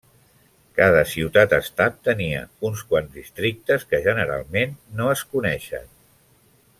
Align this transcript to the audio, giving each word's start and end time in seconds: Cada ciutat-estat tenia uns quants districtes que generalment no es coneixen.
Cada 0.77 1.01
ciutat-estat 1.11 1.99
tenia 2.07 2.41
uns 2.71 2.81
quants 2.93 3.13
districtes 3.19 3.85
que 3.91 4.01
generalment 4.09 4.73
no 5.01 5.11
es 5.17 5.23
coneixen. 5.37 5.85